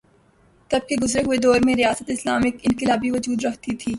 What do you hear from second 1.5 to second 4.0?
میں ریاست اسلام ایک انقلابی وجود رکھتی تھی۔